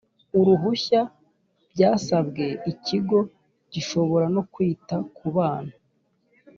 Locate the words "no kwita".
4.35-4.95